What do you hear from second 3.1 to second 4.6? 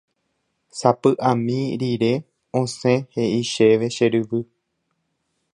he'i chéve che ryvy.